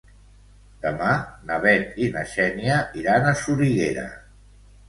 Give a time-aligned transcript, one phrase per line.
[0.85, 1.09] Demà
[1.51, 4.09] na Bet i na Xènia iran a Soriguera.